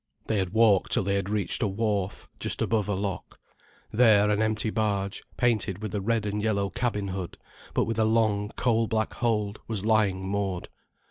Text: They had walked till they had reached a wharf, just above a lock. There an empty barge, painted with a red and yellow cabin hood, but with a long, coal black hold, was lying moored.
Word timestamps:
They 0.25 0.39
had 0.39 0.49
walked 0.49 0.91
till 0.93 1.03
they 1.03 1.13
had 1.13 1.29
reached 1.29 1.61
a 1.61 1.67
wharf, 1.67 2.27
just 2.39 2.59
above 2.59 2.87
a 2.89 2.95
lock. 2.95 3.39
There 3.91 4.31
an 4.31 4.41
empty 4.41 4.71
barge, 4.71 5.21
painted 5.37 5.77
with 5.83 5.93
a 5.93 6.01
red 6.01 6.25
and 6.25 6.41
yellow 6.41 6.71
cabin 6.71 7.09
hood, 7.09 7.37
but 7.75 7.85
with 7.85 7.99
a 7.99 8.03
long, 8.03 8.49
coal 8.55 8.87
black 8.87 9.13
hold, 9.13 9.59
was 9.67 9.85
lying 9.85 10.27
moored. 10.27 10.69